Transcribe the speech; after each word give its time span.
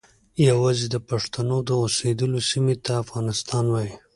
یوازې 0.47 0.85
د 0.89 0.95
پښتنو 1.09 1.57
د 1.67 1.69
اوسیدلو 1.83 2.39
سیمې 2.49 2.75
ته 2.85 2.91
افغانستان 3.03 3.65
وایي. 3.69 3.93